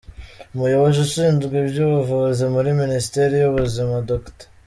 [0.53, 4.45] Umuyobozi ushinzwe iby’ubuvuzi muri Minisiteri y’Ubuzima Dr.